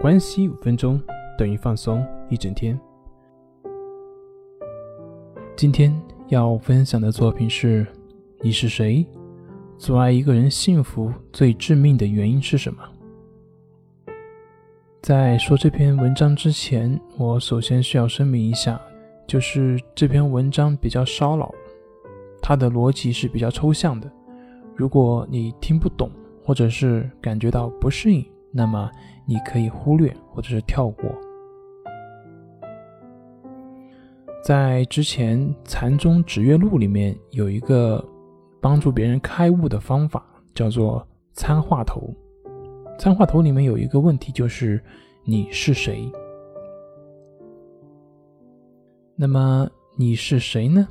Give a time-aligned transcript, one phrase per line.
[0.00, 0.98] 关系五分钟
[1.36, 2.80] 等于放松一整天。
[5.54, 5.94] 今天
[6.28, 7.86] 要分享的作品是：
[8.40, 9.06] 你是谁？
[9.76, 12.82] 阻碍一个人幸福最致命的原因是什么？
[15.02, 18.80] 在说这篇文章之前，我首先需要声明一下，
[19.26, 21.54] 就是这篇文章比较烧脑，
[22.40, 24.10] 它的逻辑是比较抽象的。
[24.74, 26.10] 如果你听不懂，
[26.42, 28.90] 或者是感觉到不适应，那么
[29.26, 31.10] 你可以忽略或者是跳过。
[34.42, 38.02] 在之前《禅宗指月录》里面有一个
[38.60, 40.24] 帮助别人开悟的方法，
[40.54, 42.12] 叫做参话头。
[42.98, 44.82] 参话头里面有一个问题，就是
[45.24, 46.10] 你是谁？
[49.14, 50.88] 那么你是谁呢？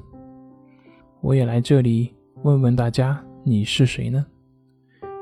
[1.21, 4.25] 我也来这里问问大家，你是谁呢？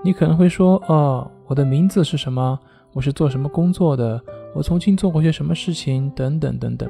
[0.04, 2.60] 你可能会说，哦，我的名字是什么？
[2.94, 4.22] 我是做什么工作的？
[4.54, 6.10] 我曾经做过些什么事情？
[6.12, 6.90] 等等等等。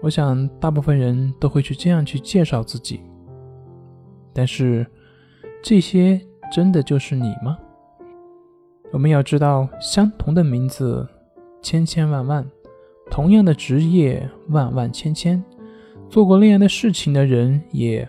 [0.00, 3.00] 我想，大部分人都会去这样去介绍自己。
[4.32, 4.86] 但是，
[5.62, 7.58] 这些真的就是你吗？
[8.92, 11.06] 我们要知道，相同的名字，
[11.60, 12.42] 千千万万；
[13.10, 15.42] 同样的职业，万万千千；
[16.08, 18.08] 做过那样的事情的人，也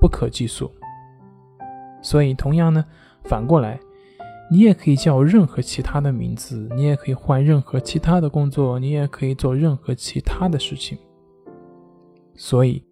[0.00, 0.70] 不可计数。
[2.00, 2.82] 所以，同样呢。
[3.24, 3.78] 反过来，
[4.52, 10.98] 你也可以叫任何其他的名字，你也可以换任何其他的工作，你也可以做任何其他的事情。
[12.34, 12.84] 所以，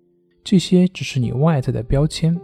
[0.43, 2.35] 这些只是你外在的标签，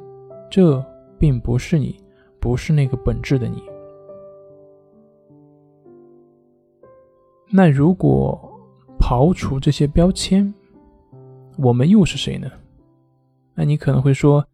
[0.50, 0.84] 这
[1.18, 1.98] 并不是你，
[2.38, 3.62] 不是那个本质的你。
[7.48, 8.38] 那如果
[9.00, 10.52] 刨除这些标签，
[11.56, 12.50] 我们又是谁呢？
[13.54, 14.46] 那你可能会说。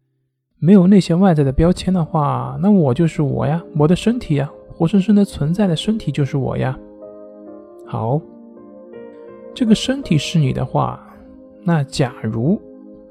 [0.63, 6.79] 没有那些外在的标签的话，那我就是我呀，我的身体呀，活生生的存在的身体就是我呀。
[7.85, 8.21] 好，
[9.53, 11.05] 这个身体是你的话，
[11.65, 12.61] 那假如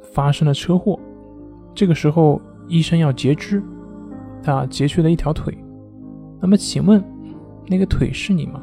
[0.01, 0.99] 发生了车祸，
[1.75, 3.63] 这个时候医生要截肢，
[4.47, 5.55] 啊，截去了一条腿，
[6.41, 7.05] 那么请问，
[7.67, 8.63] 那个腿是你吗？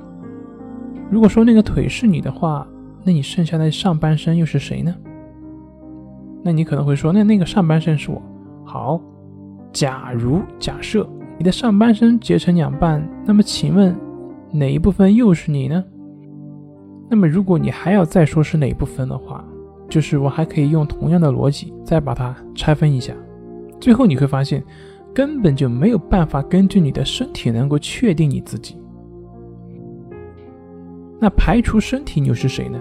[1.12, 2.68] 如果说那个腿是你的话，
[3.04, 4.96] 那你剩下的上半身又是谁呢？
[6.42, 8.20] 那你可能会说，那那个上半身是我。
[8.72, 9.02] 好，
[9.74, 11.10] 假如假设
[11.40, 14.00] 你的上半身截成两半，那么请问
[14.52, 15.84] 哪一部分又是你呢？
[17.10, 19.44] 那么如果你还要再说是哪一部分的话，
[19.90, 23.12] 就是我还可以用同样的逻辑再把它拆分一下，
[23.80, 24.64] 最后你会发现
[25.16, 28.78] 根本就没有办法根据你的身体能够确定你自己。
[31.20, 32.80] 那排除身体，你又是谁呢？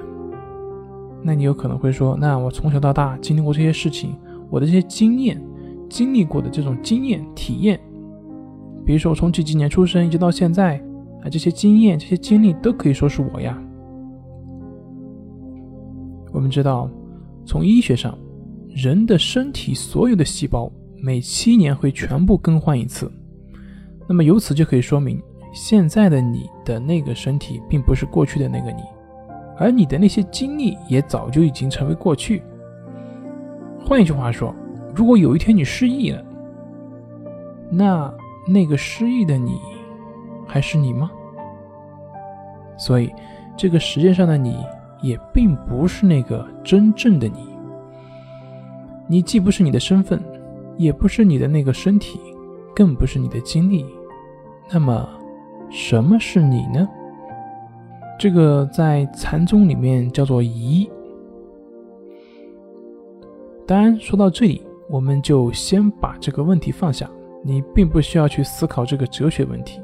[1.22, 4.14] 那你有可能会说，那我从小到大经历过这些事情，
[4.50, 5.42] 我的这些经验。
[5.88, 7.80] 经历过的这种经验体验，
[8.84, 10.76] 比如说我从几几年出生一直到现在
[11.22, 13.60] 啊，这些经验、这些经历都可以说是我呀。
[16.32, 16.90] 我们知道，
[17.44, 18.16] 从医学上，
[18.68, 20.70] 人的身体所有的细胞
[21.02, 23.10] 每七年会全部更换一次，
[24.06, 25.20] 那么由此就可以说明，
[25.52, 28.82] 现在的你的那个身体并不是过去的那个你，
[29.56, 32.42] 而你的那些经历也早就已经成为过去。
[33.80, 34.54] 换一句话说。
[34.98, 36.20] 如果有一天你失忆了，
[37.70, 38.12] 那
[38.48, 39.60] 那个失忆的你
[40.44, 41.08] 还是你吗？
[42.76, 43.08] 所以，
[43.56, 44.56] 这个世界上的你
[45.00, 47.48] 也并不是那个真正的你。
[49.06, 50.20] 你既不是你的身份，
[50.76, 52.18] 也不是你的那个身体，
[52.74, 53.86] 更不是你的经历。
[54.68, 55.08] 那么，
[55.70, 56.88] 什么是你呢？
[58.18, 60.90] 这个在禅宗里面叫做“疑”。
[63.64, 64.60] 当然，说到这里。
[64.90, 67.08] 我们就先把这个问题放下，
[67.44, 69.80] 你并不需要去思考这个哲学问题。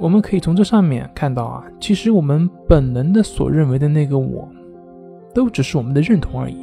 [0.00, 4.48] 我们可以从这上面看到啊，其实我们本能的所认为的那个我，
[5.32, 6.56] 都只是我们的认同而已。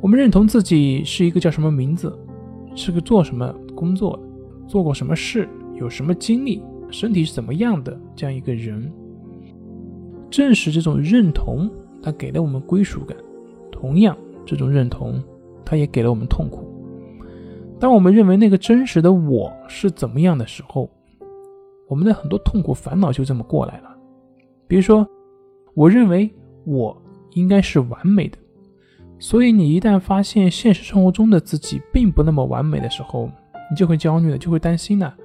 [0.00, 2.16] 我们认同自己是一个叫什么名字，
[2.76, 4.18] 是个做什么工作，
[4.68, 8.90] 做过什么事，有什么经历，身体是怎么样的这样一个人。
[10.30, 11.68] 正是这种认同，
[12.00, 13.16] 它给了我们归属感。
[13.70, 15.20] 同样，这种认同。
[15.72, 16.68] 它也给了我们痛苦。
[17.80, 20.86] 当我们认为那个真实的我是怎么样的时候，
[21.88, 23.96] 我们的很多痛苦烦恼就这么过来了。
[24.68, 25.08] 比如说，
[25.72, 26.30] 我认为
[26.66, 26.94] 我
[27.30, 28.36] 应该是完美的，
[29.18, 33.30] 所以你一旦发现现实生活中的自己并不那么完美的时候，
[33.70, 35.16] 你就会焦虑了，就会担心了。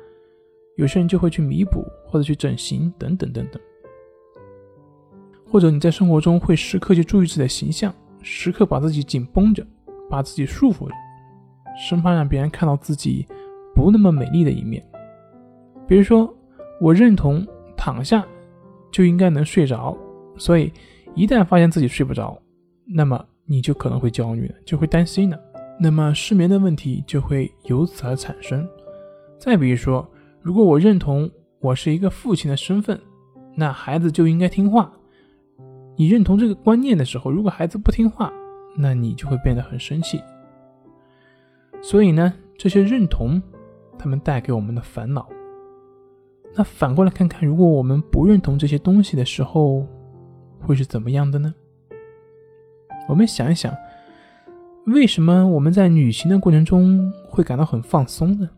[0.78, 3.62] 有些人就会去弥补或者去整形等等等等，
[5.46, 9.68] 或者你在生活中会时刻去注意自己的形象，时刻把自己紧绷着。
[10.10, 10.94] 把自己束缚着，
[11.78, 13.26] 生怕让别人看到自己
[13.76, 14.84] 不那么美丽的一面。
[15.88, 16.34] 比如说，
[16.82, 17.46] 我认同
[17.76, 18.26] 躺下
[18.92, 19.98] 就应该能睡着，
[20.38, 20.72] 所以
[21.16, 22.38] 一旦发现自己睡不着，
[22.86, 25.40] 那么你就可能会焦虑，就会担心了，
[25.80, 28.68] 那么失眠的问题就会由此而产生。
[29.40, 30.08] 再比如说，
[30.42, 33.00] 如果我认同我是一个父亲的身份，
[33.56, 34.92] 那孩子就应该听话。
[35.96, 38.32] 你认同这个观念的时候，如果孩子不听话，
[38.78, 40.22] 那你就会变得很生气。
[41.82, 43.42] 所以呢，这些认同，
[43.98, 45.28] 他们带给我们的烦恼。
[46.56, 49.86] 那反过来看看，如果我们不认同这些东西的时候，
[50.60, 51.54] 会是怎么样的呢？
[53.08, 53.76] 我们想一想，
[54.86, 58.50] 为什么我们在旅行的过程中会感到很放松呢？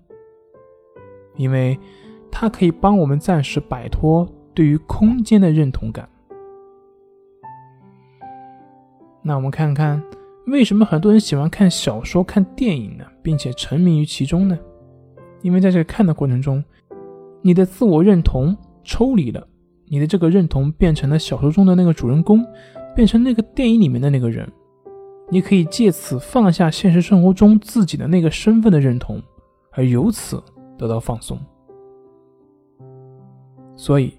[1.35, 1.77] 因为
[2.31, 6.07] 它可以帮我们暂时摆脱对于空间的认同感。
[9.21, 10.01] 那我们看看，
[10.47, 14.57] 为什么很多人喜欢看小说、看电影呢，并且沉迷于其中呢？
[15.41, 16.63] 因为在这看的过程中，
[17.41, 19.45] 你的自我认同抽离了，
[19.87, 22.45] 你的这个认同变成了小说中的那个主人公，
[22.95, 24.49] 变成那个电影里面的那个人，
[25.29, 29.21] 你可以借此放下现实生活中自己的那个身份的认同，
[29.71, 30.41] 而由此
[30.77, 31.37] 得到放松。
[33.75, 34.18] 所以。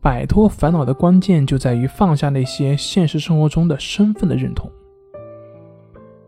[0.00, 4.70] 摆脱烦恼的关键就在于放下那些现实生活中的身份的认同。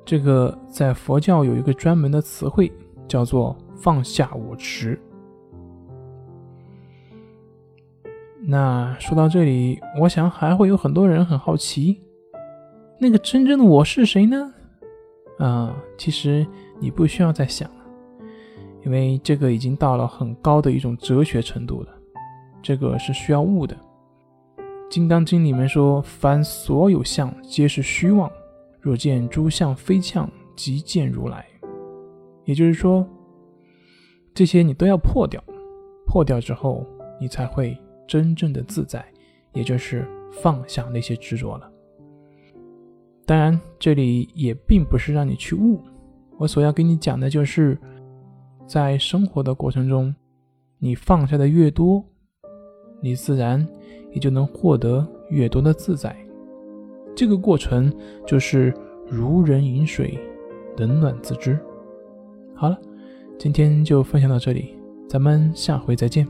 [0.04, 2.70] 这个在佛教有一个专门的词汇，
[3.08, 5.00] 叫做“放下我执”。
[8.44, 12.02] 那说到这里，我想还会有很多人很好奇，
[12.98, 14.52] 那个真正的我是谁呢？
[15.38, 16.46] 啊，其实
[16.78, 17.84] 你不需要再想了，
[18.84, 21.88] 因为这个已经到了很高的一种哲学程度了。
[22.62, 23.74] 这个是需要悟的，
[24.88, 28.30] 《金刚经》里面说：“凡所有相，皆是虚妄。
[28.80, 31.44] 若见诸相非相，即见如来。”
[32.46, 33.04] 也就是说，
[34.32, 35.42] 这些你都要破掉，
[36.06, 36.86] 破掉之后，
[37.20, 37.76] 你才会
[38.06, 39.04] 真正的自在，
[39.52, 41.68] 也就是放下那些执着了。
[43.26, 45.80] 当然，这里也并不是让你去悟，
[46.38, 47.76] 我所要跟你讲的就是，
[48.66, 50.14] 在生活的过程中，
[50.78, 52.04] 你放下的越多。
[53.02, 53.66] 你自然
[54.12, 56.16] 也就能获得越多的自在，
[57.16, 57.92] 这个过程
[58.24, 58.72] 就是
[59.06, 60.18] 如人饮水，
[60.76, 61.58] 冷暖自知。
[62.54, 62.78] 好了，
[63.38, 64.76] 今天就分享到这里，
[65.08, 66.26] 咱们下回再见。